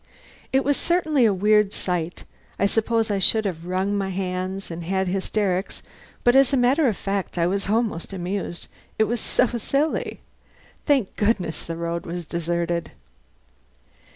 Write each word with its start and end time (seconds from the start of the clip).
It 0.51 0.63
was 0.63 0.77
certainly 0.77 1.25
a 1.25 1.31
weird 1.31 1.73
sight. 1.73 2.23
I 2.57 2.65
suppose 2.65 3.11
I 3.11 3.19
should 3.19 3.45
have 3.45 3.67
wrung 3.67 3.95
my 3.95 4.09
hands 4.09 4.71
and 4.71 4.83
had 4.83 5.07
hysterics, 5.07 5.83
but 6.23 6.35
as 6.35 6.51
a 6.51 6.57
matter 6.57 6.87
of 6.87 6.97
fact 6.97 7.37
I 7.37 7.45
was 7.45 7.69
almost 7.69 8.11
amused, 8.11 8.67
it 8.97 9.03
was 9.03 9.21
so 9.21 9.45
silly. 9.59 10.19
Thank 10.87 11.15
goodness 11.17 11.61
the 11.61 11.77
road 11.77 12.07
was 12.07 12.25
deserted. 12.25 12.93